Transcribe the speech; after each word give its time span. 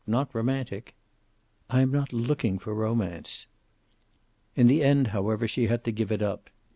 Not 0.07 0.33
romantic." 0.33 0.95
"I 1.69 1.81
am 1.81 1.91
not 1.91 2.11
looking 2.11 2.57
for 2.57 2.73
romance." 2.73 3.45
In 4.55 4.65
the 4.65 4.81
end, 4.81 5.09
however, 5.09 5.47
she 5.47 5.67
had 5.67 5.83
to 5.83 5.91
give 5.91 6.11
it 6.11 6.23
up. 6.23 6.49